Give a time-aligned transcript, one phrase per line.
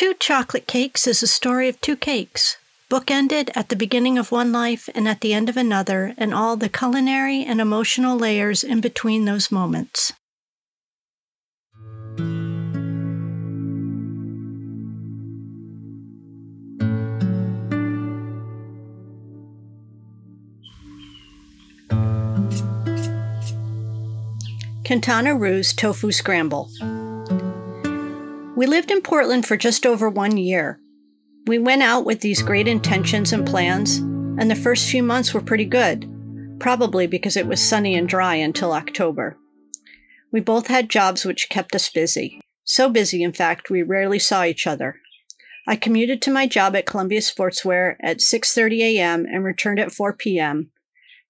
[0.00, 2.56] Two Chocolate Cakes is a story of two cakes,
[2.88, 6.56] bookended at the beginning of one life and at the end of another, and all
[6.56, 10.14] the culinary and emotional layers in between those moments.
[24.86, 26.70] Quintana Roo's Tofu Scramble.
[28.60, 30.78] We lived in Portland for just over one year.
[31.46, 35.40] We went out with these great intentions and plans, and the first few months were
[35.40, 36.06] pretty good,
[36.60, 39.38] probably because it was sunny and dry until October.
[40.30, 42.38] We both had jobs which kept us busy.
[42.62, 44.96] So busy, in fact, we rarely saw each other.
[45.66, 49.24] I commuted to my job at Columbia Sportswear at 6:30 a.m.
[49.24, 50.70] and returned at 4 p.m.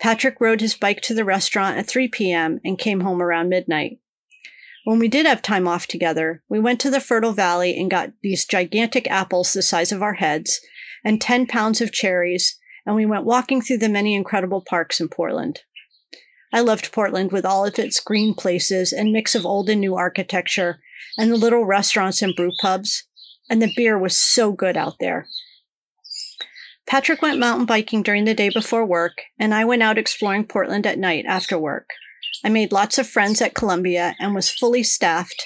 [0.00, 2.58] Patrick rode his bike to the restaurant at 3 p.m.
[2.64, 3.98] and came home around midnight.
[4.88, 8.12] When we did have time off together, we went to the fertile valley and got
[8.22, 10.62] these gigantic apples the size of our heads
[11.04, 15.10] and 10 pounds of cherries, and we went walking through the many incredible parks in
[15.10, 15.60] Portland.
[16.54, 19.94] I loved Portland with all of its green places and mix of old and new
[19.94, 20.80] architecture
[21.18, 23.04] and the little restaurants and brew pubs,
[23.50, 25.28] and the beer was so good out there.
[26.86, 30.86] Patrick went mountain biking during the day before work, and I went out exploring Portland
[30.86, 31.90] at night after work.
[32.44, 35.44] I made lots of friends at Columbia and was fully staffed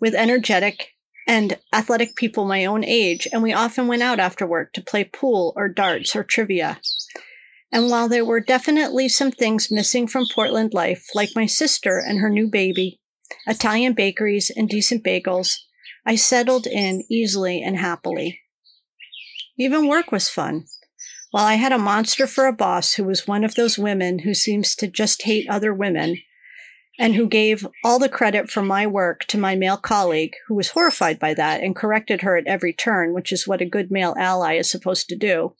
[0.00, 0.92] with energetic
[1.26, 5.04] and athletic people my own age, and we often went out after work to play
[5.04, 6.80] pool or darts or trivia.
[7.72, 12.20] And while there were definitely some things missing from Portland life, like my sister and
[12.20, 13.00] her new baby,
[13.46, 15.56] Italian bakeries, and decent bagels,
[16.06, 18.40] I settled in easily and happily.
[19.58, 20.66] Even work was fun.
[21.30, 24.34] While I had a monster for a boss who was one of those women who
[24.34, 26.16] seems to just hate other women,
[26.98, 30.70] and who gave all the credit for my work to my male colleague, who was
[30.70, 34.14] horrified by that and corrected her at every turn, which is what a good male
[34.18, 35.54] ally is supposed to do.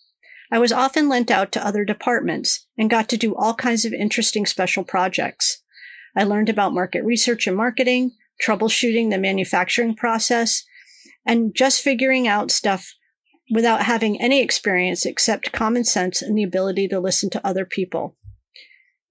[0.50, 3.92] I was often lent out to other departments and got to do all kinds of
[3.92, 5.62] interesting special projects.
[6.16, 10.62] I learned about market research and marketing, troubleshooting the manufacturing process,
[11.26, 12.94] and just figuring out stuff
[13.50, 18.16] without having any experience except common sense and the ability to listen to other people.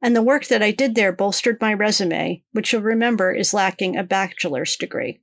[0.02, 3.96] And the work that I did there bolstered my resume, which you'll remember is lacking
[3.96, 5.22] a bachelor's degree.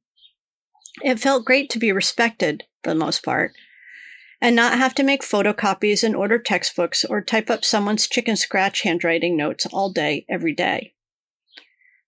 [1.03, 3.53] It felt great to be respected, for the most part,
[4.41, 8.83] and not have to make photocopies and order textbooks or type up someone's chicken scratch
[8.83, 10.95] handwriting notes all day, every day.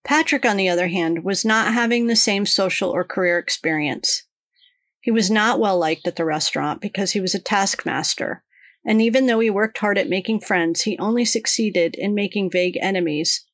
[0.05, 4.25] Patrick, on the other hand, was not having the same social or career experience.
[5.05, 8.43] He was not well liked at the restaurant because he was a taskmaster,
[8.87, 12.79] and even though he worked hard at making friends, he only succeeded in making vague
[12.81, 13.45] enemies.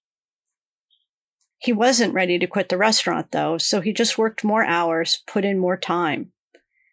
[1.58, 5.44] He wasn't ready to quit the restaurant, though, so he just worked more hours, put
[5.44, 6.30] in more time.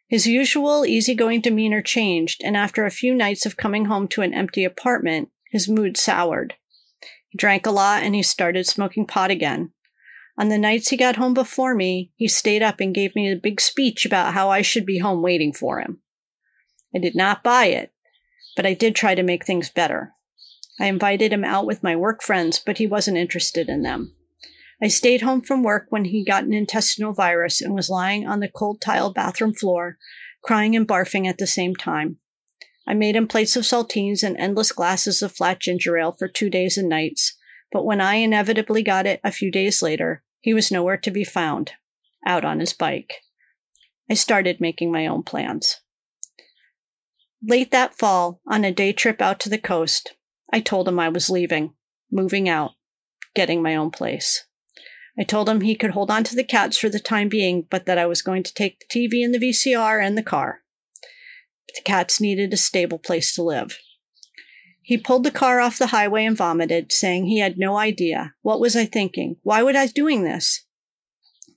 [0.08, 4.34] His usual easygoing demeanor changed, and after a few nights of coming home to an
[4.34, 6.56] empty apartment, his mood soured.
[7.30, 9.74] He drank a lot and he started smoking pot again.
[10.40, 13.36] On the nights he got home before me, he stayed up and gave me a
[13.36, 16.00] big speech about how I should be home waiting for him.
[16.96, 17.92] I did not buy it,
[18.56, 20.14] but I did try to make things better.
[20.80, 24.14] I invited him out with my work friends, but he wasn't interested in them.
[24.82, 28.40] I stayed home from work when he got an intestinal virus and was lying on
[28.40, 29.98] the cold tile bathroom floor,
[30.44, 32.18] crying and barfing at the same time.
[32.88, 36.52] I made him plates of saltines and endless glasses of flat ginger ale for two
[36.52, 37.36] days and nights,
[37.72, 41.26] but when I inevitably got it a few days later, he was nowhere to be
[41.26, 41.74] found,
[42.26, 43.16] out on his bike.
[44.10, 45.82] I started making my own plans.
[47.46, 50.16] Late that fall, on a day trip out to the coast,
[50.54, 51.74] I told him I was leaving,
[52.10, 52.72] moving out,
[53.36, 54.46] getting my own place.
[55.20, 57.86] I told him he could hold on to the cats for the time being, but
[57.86, 60.62] that I was going to take the TV and the VCR and the car.
[61.76, 63.78] The cats needed a stable place to live.
[64.88, 68.34] He pulled the car off the highway and vomited, saying he had no idea.
[68.42, 69.36] What was I thinking?
[69.44, 70.66] Why would I doing this?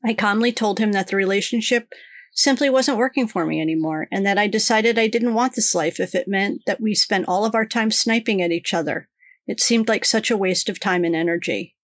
[0.04, 1.92] I calmly told him that the relationship
[2.32, 6.00] simply wasn't working for me anymore, and that I decided I didn't want this life
[6.00, 9.08] if it meant that we spent all of our time sniping at each other.
[9.46, 11.76] It seemed like such a waste of time and energy.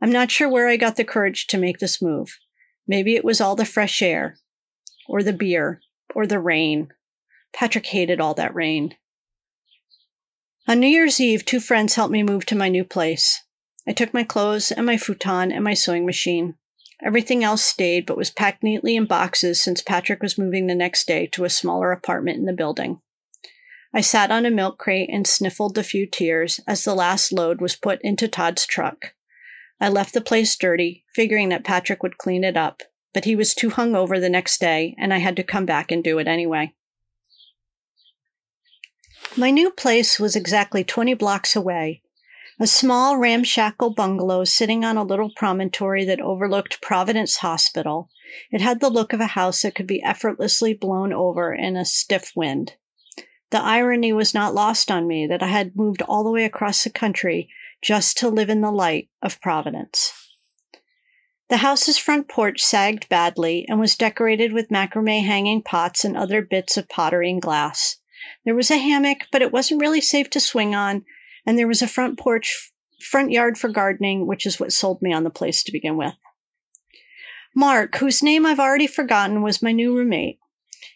[0.00, 2.38] I'm not sure where I got the courage to make this move.
[2.86, 4.36] Maybe it was all the fresh air,
[5.08, 5.80] or the beer,
[6.14, 6.90] or the rain.
[7.52, 8.94] Patrick hated all that rain.
[10.70, 13.42] On New Year's Eve, two friends helped me move to my new place.
[13.88, 16.54] I took my clothes and my futon and my sewing machine.
[17.04, 21.08] Everything else stayed, but was packed neatly in boxes since Patrick was moving the next
[21.08, 23.00] day to a smaller apartment in the building.
[23.92, 27.60] I sat on a milk crate and sniffled the few tears as the last load
[27.60, 29.14] was put into Todd's truck.
[29.80, 33.56] I left the place dirty, figuring that Patrick would clean it up, but he was
[33.56, 36.74] too hungover the next day, and I had to come back and do it anyway.
[39.36, 42.02] My new place was exactly 20 blocks away,
[42.58, 48.10] a small ramshackle bungalow sitting on a little promontory that overlooked Providence Hospital.
[48.50, 51.84] It had the look of a house that could be effortlessly blown over in a
[51.84, 52.74] stiff wind.
[53.50, 56.82] The irony was not lost on me that I had moved all the way across
[56.82, 57.48] the country
[57.80, 60.12] just to live in the light of Providence.
[61.50, 66.42] The house's front porch sagged badly and was decorated with macrame hanging pots and other
[66.42, 67.99] bits of pottery and glass.
[68.44, 71.04] There was a hammock, but it wasn't really safe to swing on,
[71.46, 72.72] and there was a front porch,
[73.02, 76.14] front yard for gardening, which is what sold me on the place to begin with.
[77.54, 80.38] Mark, whose name I've already forgotten, was my new roommate.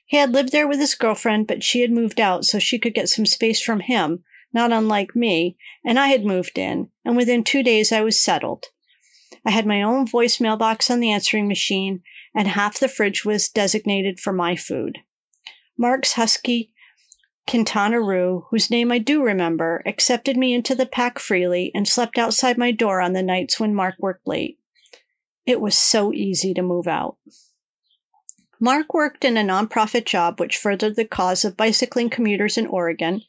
[0.06, 2.94] He had lived there with his girlfriend, but she had moved out so she could
[2.94, 7.42] get some space from him, not unlike me, and I had moved in, and within
[7.42, 8.66] two days I was settled.
[9.44, 12.02] I had my own voicemail box on the answering machine,
[12.34, 14.98] and half the fridge was designated for my food.
[15.76, 16.72] Mark's husky
[17.46, 22.18] Quintana Roo, whose name I do remember, accepted me into the pack freely and slept
[22.18, 24.58] outside my door on the nights when Mark worked late.
[25.46, 27.16] It was so easy to move out.
[28.58, 33.20] Mark worked in a nonprofit job which furthered the cause of bicycling commuters in Oregon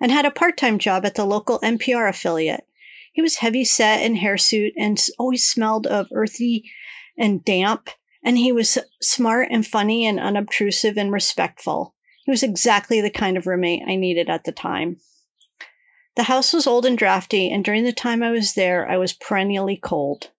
[0.00, 2.66] and had a part time job at the local NPR affiliate.
[3.12, 6.70] He was heavy set in hirsute and always smelled of earthy
[7.16, 7.90] and damp,
[8.24, 11.94] and he was smart and funny and unobtrusive and respectful.
[12.30, 15.00] He was exactly the kind of roommate I needed at the time.
[16.14, 19.12] The house was old and drafty, and during the time I was there, I was
[19.12, 20.30] perennially cold.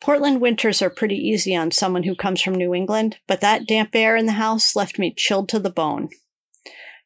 [0.00, 3.96] Portland winters are pretty easy on someone who comes from New England, but that damp
[3.96, 6.10] air in the house left me chilled to the bone.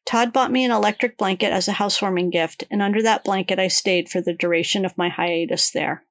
[0.05, 3.69] Todd bought me an electric blanket as a housewarming gift, and under that blanket I
[3.69, 6.05] stayed for the duration of my hiatus there.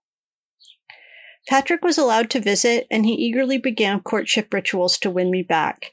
[1.48, 5.92] Patrick was allowed to visit, and he eagerly began courtship rituals to win me back.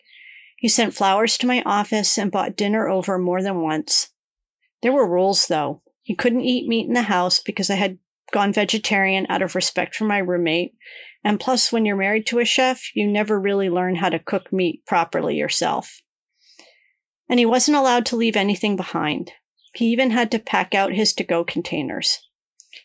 [0.58, 4.10] He sent flowers to my office and bought dinner over more than once.
[4.82, 5.82] There were rules, though.
[6.02, 8.00] He couldn't eat meat in the house because I had
[8.32, 10.74] gone vegetarian out of respect for my roommate.
[11.24, 14.52] And plus, when you're married to a chef, you never really learn how to cook
[14.52, 16.02] meat properly yourself.
[17.30, 19.32] And he wasn't allowed to leave anything behind.
[19.74, 22.20] He even had to pack out his to go containers.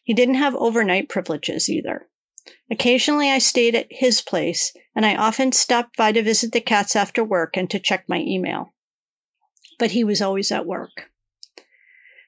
[0.04, 2.08] He didn't have overnight privileges either.
[2.70, 6.96] Occasionally, I stayed at his place, and I often stopped by to visit the cats
[6.96, 8.74] after work and to check my email.
[9.78, 11.10] But he was always at work.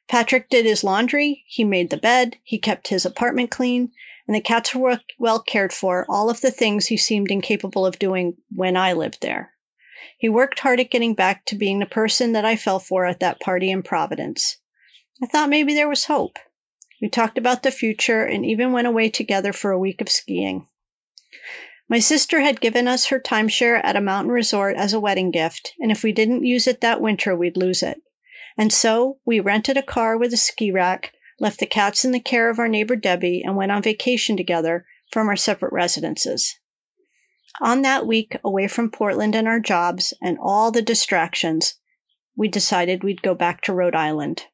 [0.07, 3.91] Patrick did his laundry, he made the bed, he kept his apartment clean,
[4.27, 7.99] and the cats were well cared for, all of the things he seemed incapable of
[7.99, 9.55] doing when I lived there.
[10.19, 13.21] He worked hard at getting back to being the person that I fell for at
[13.21, 14.59] that party in Providence.
[15.23, 16.39] I thought maybe there was hope.
[17.01, 20.69] We talked about the future and even went away together for a week of skiing.
[21.89, 25.75] My sister had given us her timeshare at a mountain resort as a wedding gift,
[25.79, 28.01] and if we didn't use it that winter, we'd lose it.
[28.57, 32.21] And so we rented a car with a ski rack, left the cats in the
[32.21, 36.59] care of our neighbor Debbie, and went on vacation together from our separate residences.
[37.61, 41.75] On that week, away from Portland and our jobs and all the distractions,
[42.37, 44.47] we decided we'd go back to Rhode Island.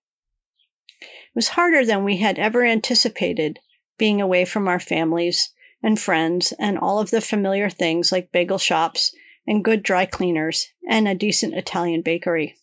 [1.31, 3.61] It was harder than we had ever anticipated,
[3.99, 8.59] being away from our families and friends and all of the familiar things like bagel
[8.59, 9.15] shops
[9.47, 12.57] and good dry cleaners and a decent Italian bakery.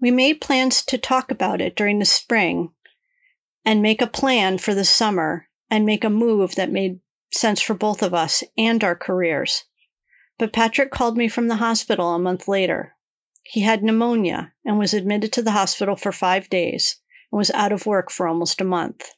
[0.00, 2.72] We made plans to talk about it during the spring
[3.64, 7.00] and make a plan for the summer and make a move that made
[7.32, 9.64] sense for both of us and our careers.
[10.38, 12.94] But Patrick called me from the hospital a month later.
[13.50, 17.00] He had pneumonia and was admitted to the hospital for five days
[17.32, 19.10] and was out of work for almost a month.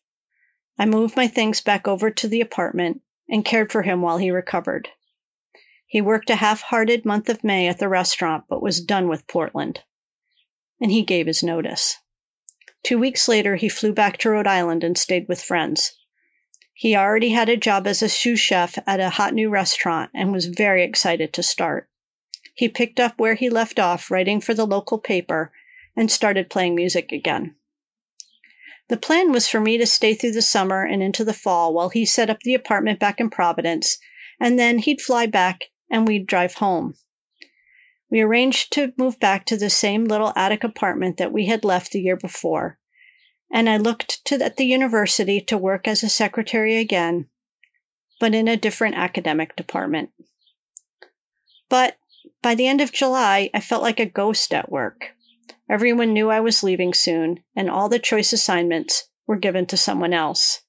[0.78, 4.30] I moved my things back over to the apartment and cared for him while he
[4.30, 4.88] recovered.
[5.86, 9.26] He worked a half hearted month of May at the restaurant, but was done with
[9.26, 9.80] Portland
[10.80, 11.98] and he gave his notice.
[12.82, 15.92] Two weeks later, he flew back to Rhode Island and stayed with friends.
[16.72, 20.32] He already had a job as a sous chef at a hot new restaurant and
[20.32, 21.90] was very excited to start.
[22.54, 25.52] He picked up where he left off, writing for the local paper,
[25.96, 27.56] and started playing music again.
[28.88, 31.88] The plan was for me to stay through the summer and into the fall while
[31.88, 33.98] he set up the apartment back in Providence,
[34.38, 36.94] and then he'd fly back and we'd drive home.
[38.10, 41.92] We arranged to move back to the same little attic apartment that we had left
[41.92, 42.78] the year before,
[43.50, 47.28] and I looked to at the university to work as a secretary again,
[48.20, 50.10] but in a different academic department.
[51.70, 51.96] But
[52.42, 55.10] by the end of July, I felt like a ghost at work.
[55.68, 60.12] Everyone knew I was leaving soon, and all the choice assignments were given to someone
[60.12, 60.62] else.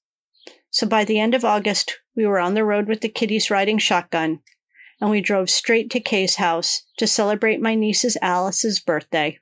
[0.70, 3.78] So by the end of August, we were on the road with the kiddies riding
[3.78, 4.40] shotgun,
[5.00, 9.38] and we drove straight to Kay's house to celebrate my niece's Alice's birthday.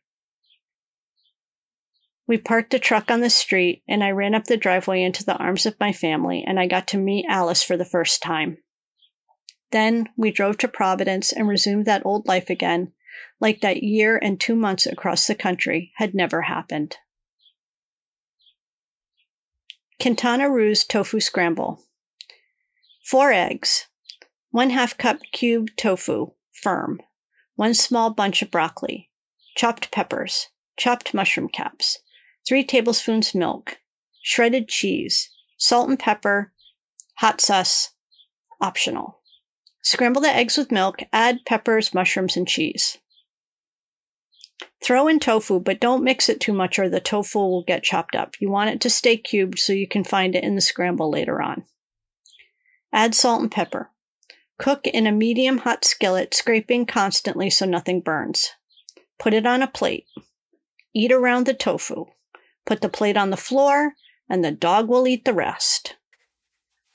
[2.26, 5.36] We parked the truck on the street, and I ran up the driveway into the
[5.36, 8.58] arms of my family, and I got to meet Alice for the first time.
[9.72, 12.92] Then we drove to Providence and resumed that old life again,
[13.40, 16.98] like that year and two months across the country had never happened.
[20.00, 21.82] Quintana Roo's Tofu Scramble.
[23.06, 23.86] Four eggs,
[24.50, 27.00] one half cup cubed tofu, firm,
[27.56, 29.10] one small bunch of broccoli,
[29.56, 31.98] chopped peppers, chopped mushroom caps,
[32.46, 33.78] three tablespoons milk,
[34.22, 36.52] shredded cheese, salt and pepper,
[37.16, 37.90] hot sauce,
[38.60, 39.21] optional.
[39.82, 42.98] Scramble the eggs with milk, add peppers, mushrooms, and cheese.
[44.82, 48.14] Throw in tofu, but don't mix it too much or the tofu will get chopped
[48.14, 48.34] up.
[48.40, 51.42] You want it to stay cubed so you can find it in the scramble later
[51.42, 51.64] on.
[52.92, 53.90] Add salt and pepper.
[54.58, 58.50] Cook in a medium hot skillet, scraping constantly so nothing burns.
[59.18, 60.06] Put it on a plate.
[60.94, 62.06] Eat around the tofu.
[62.66, 63.94] Put the plate on the floor,
[64.28, 65.96] and the dog will eat the rest.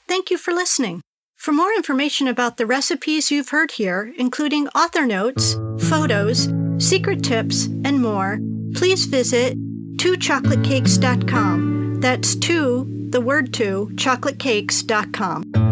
[0.07, 1.01] Thank you for listening.
[1.37, 5.55] For more information about the recipes you've heard here, including author notes,
[5.87, 8.39] photos, secret tips, and more,
[8.73, 9.55] please visit
[9.97, 12.01] twochocolatecakes.com.
[12.01, 15.66] That's two, the word two, chocolatecakes.com.